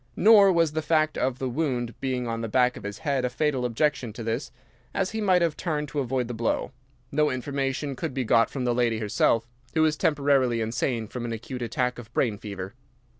[0.15, 3.29] Nor was the fact of the wound being on the back of his head a
[3.29, 4.51] fatal objection to this,
[4.95, 6.71] as he might have turned to avoid the blow.
[7.11, 11.31] No information could be got from the lady herself, who was temporarily insane from an
[11.33, 12.73] acute attack of brain fever.